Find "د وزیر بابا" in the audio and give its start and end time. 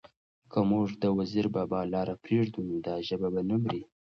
1.03-1.79